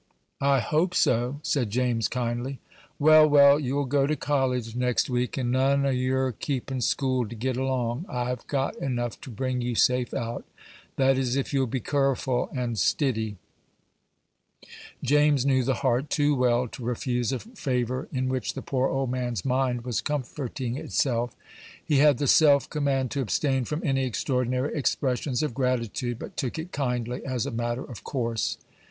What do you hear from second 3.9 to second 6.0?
to college next week, and none o'